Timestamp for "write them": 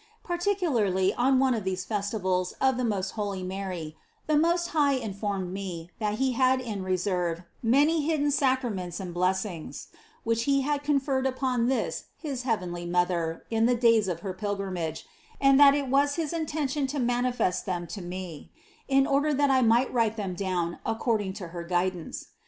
19.93-20.33